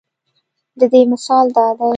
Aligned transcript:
د 0.79 0.81
دې 0.91 1.01
مثال 1.11 1.45
دا 1.57 1.67
دے 1.77 1.87